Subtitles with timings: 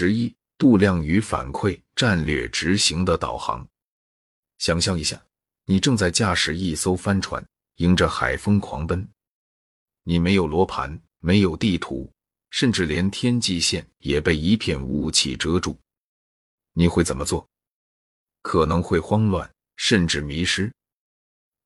[0.00, 3.68] 十一度量与反馈战略执行的导航。
[4.56, 5.22] 想象一下，
[5.66, 9.06] 你正在驾驶一艘帆船，迎着海风狂奔。
[10.04, 12.10] 你没有罗盘，没有地图，
[12.48, 15.78] 甚至连天际线也被一片雾气遮住。
[16.72, 17.46] 你会怎么做？
[18.40, 20.72] 可能会慌乱，甚至迷失。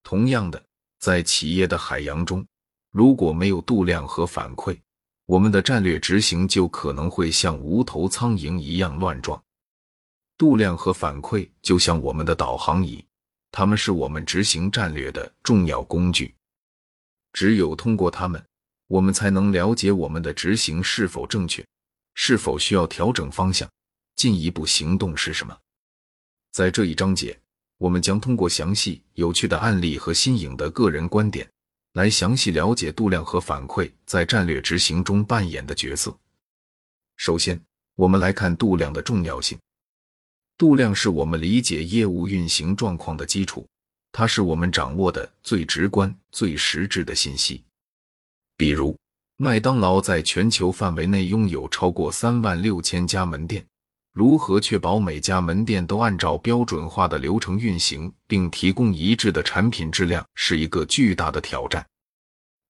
[0.02, 0.60] 同样的，
[0.98, 2.44] 在企业的海洋中，
[2.90, 4.76] 如果没有度量和反馈，
[5.26, 9.42] 我们的战略执行就可能会像无头苍蝇一样乱撞。
[10.36, 13.02] 度量和反馈就像我们的导航仪，
[13.50, 16.34] 它们是我们执行战略的重要工具。
[17.32, 18.44] 只有通过它们，
[18.86, 21.64] 我们才能了解我们的执行是否正确，
[22.14, 23.68] 是否需要调整方向，
[24.16, 25.56] 进一步行动是什么。
[26.52, 27.40] 在这一章节，
[27.78, 31.48] 我们将通过详细、有趣的案例和新颖的个人观点。
[31.94, 36.16] 来详细了解度量和反馈在战略执行中扮演的角色。
[37.16, 37.60] 首先，
[37.94, 39.56] 我们来看度量的重要性。
[40.58, 43.64] 度量是我们理解业务运行状况的基础，
[44.10, 47.62] 它是我们掌握的最直观、最实质的信息。
[48.56, 48.98] 比如，
[49.36, 53.64] 麦当劳在全球范围内拥有超过三万六千家门店。
[54.14, 61.84] 如何确保每家门店都按照标准化的流程运行，并提供一致的产品质量，是一个巨大的挑战。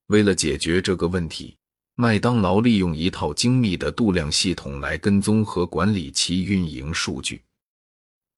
[0.06, 1.55] 为了解决这个问题，
[1.97, 7.42] 麦当劳利用一套精密的度量系统来跟踪和管理其运营数据。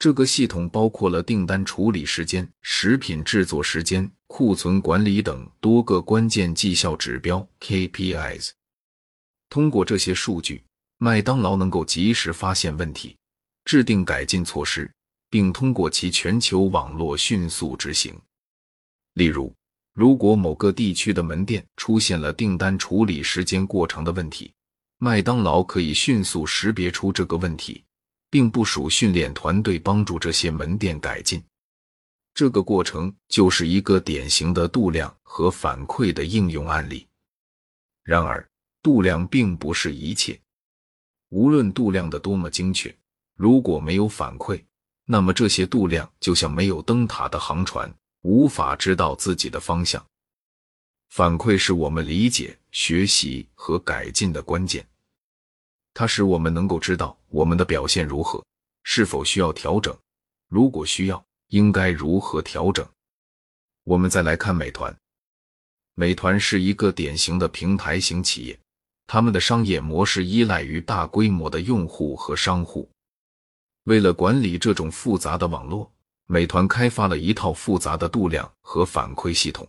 [0.00, 8.50] 这个系统包括了订单处理时间、食品制作时间、库存管理等多个关键绩效指标 （KPIs）。
[9.48, 10.65] 通过这些数据。
[10.98, 13.16] 麦当劳能够及时发现问题，
[13.64, 14.90] 制定改进措施，
[15.28, 18.18] 并通过其全球网络迅速执行。
[19.12, 19.54] 例如，
[19.92, 24.52] 如果某个地区的门店出现了订单处理时间过长的问题，
[24.98, 27.84] 麦当劳可以迅速识别出这个问题，
[28.30, 31.42] 并部署训练团队帮助这些门店改进。
[32.32, 37.06] 这个过程就是一个典型的度量和反馈的应用案例。
[38.02, 38.46] 然而，
[38.82, 40.38] 度量并不是一切。
[41.30, 42.94] 无论度量的多么精确，
[43.34, 44.62] 如果没有反馈，
[45.04, 47.92] 那么这些度量就像没有灯塔的航船，
[48.22, 50.04] 无法知道自己的方向。
[51.08, 54.86] 反馈是我们理解、学习和改进的关键，
[55.94, 58.44] 它使我们能够知道我们的表现如何，
[58.82, 59.96] 是否需要调整，
[60.48, 62.86] 如果需要，应该如何调整。
[63.84, 64.94] 我们再来看美团，
[65.94, 68.58] 美团是一个典型的平台型企业。
[69.06, 72.88] 他们的商业模式依赖于大规模的用户和商户。
[73.84, 75.90] 为了管理这种复杂的网络，
[76.26, 79.66] 美团开发了一套复杂的度量和反馈系统。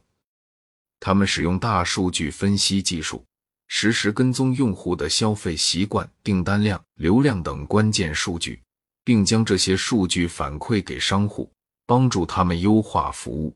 [1.00, 3.24] 他们使用大数据分析技术，
[3.68, 8.60] 实时跟踪用户的消费习惯、订单量、流量等关键数据，
[9.04, 11.52] 并将这些数据反馈给商户，
[11.86, 13.56] 帮助他们优化服务。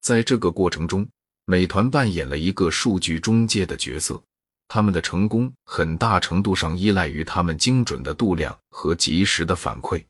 [0.00, 1.06] 在这个过程中，
[1.44, 4.22] 美团扮演了一个数据中介的角色。
[4.68, 10.04] 他们的成功很大程度上依赖于他们精准的度量和及时的反馈。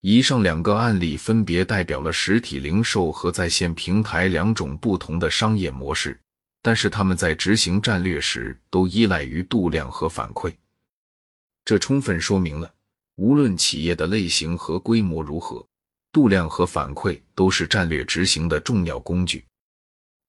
[0.00, 6.18] 以上两个案例分别代表了实体零售和在线平台两种不同的商业模式，
[6.60, 10.52] 但是他们在执行战略时都依赖于度量和反馈。
[11.64, 12.74] 这充分说明了，
[13.14, 15.64] 无论企业的类型和规模如何，
[16.10, 19.44] 度量和反馈都是战略执行的重要工具。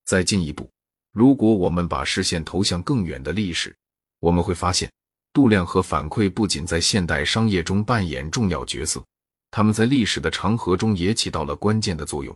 [0.06, 0.70] 再进一步。
[1.14, 3.74] 如果我们把视线投向更远的历史，
[4.20, 4.92] 我们会发现，
[5.32, 9.04] 度量和反馈不仅在现代商业中扮演重要角色，
[9.52, 12.36] 他们在历史的长河中也起到了关键的作用。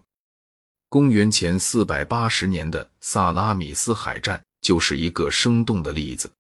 [0.90, 6.32] 公元前四百八十年的萨拉米斯海战就是一个生动的例子。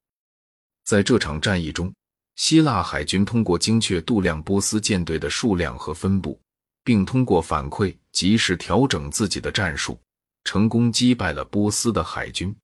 [0.85, 1.91] 在这场战役中，
[2.35, 6.39] 希腊海军通过精确度量波斯舰队的数量和分布，
[6.83, 9.99] 并通过反馈及时调整自己的战术。
[10.47, 12.55] 成功击败了波斯的海军，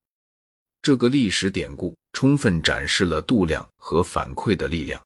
[0.82, 5.04] 这个历史典故充分展示了度量和反馈的力量。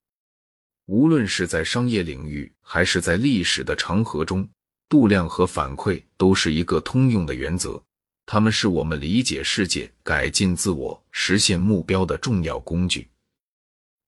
[0.86, 4.48] 无论是在商业领域，还是在历史的长河中，
[4.88, 7.82] 度量和反馈都是一个通用的原则。
[8.28, 13.10] 它们是我们理解世界、改进自我、实现目标的重要工具。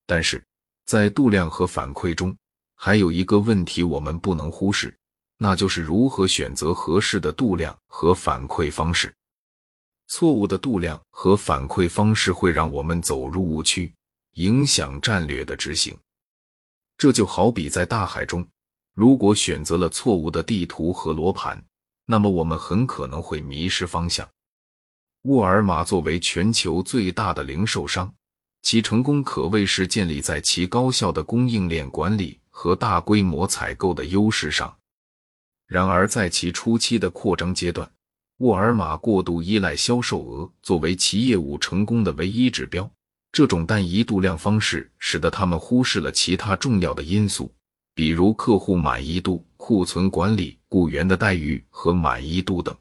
[0.06, 0.44] 但是，
[0.86, 2.38] 在度量和反馈中，
[2.76, 4.96] 还有一个问题我们不能忽视。
[5.42, 9.14] 那就是如何选择合适的度量和反馈方式。
[10.08, 13.94] 错误的度量和反馈方式会让我们走入误区，
[14.34, 15.98] 影响战略的执行。
[16.98, 18.46] 这就好比在大海中，
[18.94, 21.64] 如果选择了错误的地图和罗盘，
[22.06, 24.28] 那么我们很可能会迷失方向。
[25.22, 28.14] 沃尔玛作为全球最大的零售商，
[28.62, 34.76] 其成功可谓是建立在其高效的供应链管理和大规模采购的优势上。
[35.70, 37.88] 然而，在其初期的扩张阶段，
[38.38, 42.90] 沃尔玛过度依赖销售额作为其业务成功的唯一指标。
[43.32, 47.54] 这种单一度量方式使得他们忽视了其他重要的因素，
[47.94, 52.76] 比如客户满意度、库存管理、雇员的待遇和满意度等。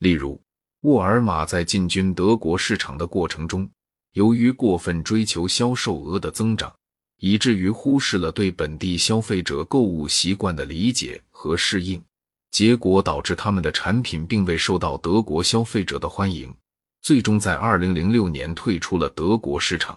[0.00, 0.42] 例如，
[0.80, 3.70] 沃尔玛在进军德国市场的过程中，
[4.14, 6.74] 由于过分追求销售额的增长，
[7.18, 12.02] 以至于忽视了对本地消费者购物习惯的理解和适应，
[12.50, 16.54] 结果导致他们的产品并未受到德国消费者的欢迎。
[17.02, 19.96] 最终在二零零六年退出了德国市场。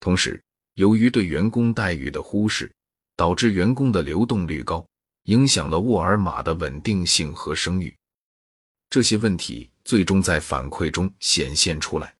[0.00, 0.42] 同时，
[0.74, 2.68] 由于对员工待遇的忽视，
[3.14, 4.84] 导致员工的流动率高，
[5.24, 7.94] 影响了沃尔玛的稳定性和声誉。
[8.90, 12.14] 这些问题最终在反馈中显现出来。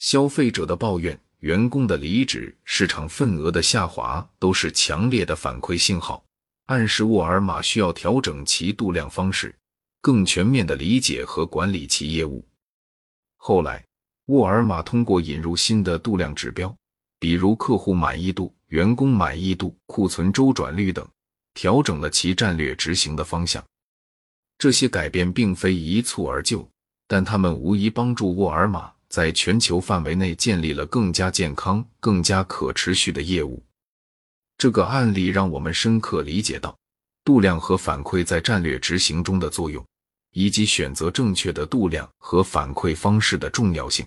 [0.00, 6.22] 消费者的抱怨、员工的离职、市场份额的下滑，都是强烈的反馈信号，
[6.66, 9.54] 暗示沃尔玛需要调整其度量方式，
[10.02, 12.46] 更全面的理解和管理其业务。
[13.38, 13.82] 后来，
[14.26, 16.74] 沃尔玛通过引入新的度量指标，
[17.18, 21.08] 比如客户满意度、员工满意度、库存周转率等，
[21.54, 23.64] 调整了其战略执行的方向。
[24.58, 26.68] 这些改变并非一蹴而就，
[27.08, 33.62] 但他们无疑帮助沃尔玛在全球范围内建立了更加健康、更加可持续的业务。
[34.56, 36.74] 这个案例让我们深刻理解到
[37.24, 39.84] 度量和反馈在战略执行中的作用。
[40.32, 44.06] 以及选择正确的度量和反馈方式的重要性。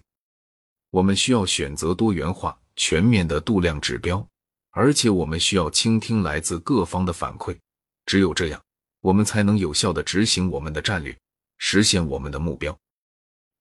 [0.90, 4.26] 我们需要选择多元化、全面的度量指标，
[4.72, 7.58] 而且我们需要倾听来自各方的反馈。
[8.06, 8.62] 只有这样，
[9.02, 11.14] 我们才能有效的执行我们的战略，
[11.58, 12.78] 实现我们的目标。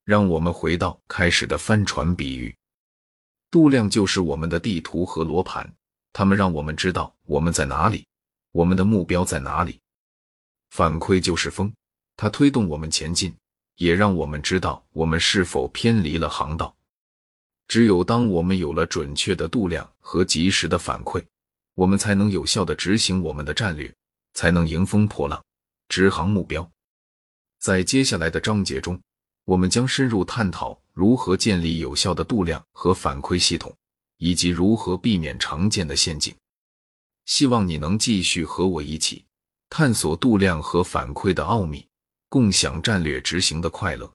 [0.05, 2.55] 让我们回到开始的帆船比喻，
[3.51, 5.73] 度量就是我们的地图和罗盘，
[6.13, 8.07] 它们让我们知道我们在哪里，
[8.51, 9.81] 我们的目标在哪里。
[10.71, 11.73] 反馈就是风。
[12.17, 13.35] 它推动我们前进，
[13.77, 16.75] 也让我们知道我们是否偏离了航道。
[17.67, 21.25] 只有当我们有了准确的度量和及时的反馈，
[21.75, 23.93] 我们才能有效的执行我们的战略，
[24.35, 25.43] 才能迎风破浪，
[25.89, 26.71] 直航目标。
[27.59, 29.01] 在接下来的章节中，
[29.45, 33.75] 我们将深入探讨如何建立有效的度量和反馈系统，
[34.19, 36.35] 以及如何避免常见的陷阱。
[37.25, 39.25] 希望你能继续和我一起
[39.69, 41.87] 探索度量和反馈的奥秘。
[42.29, 44.11] 共享战略执行的快乐。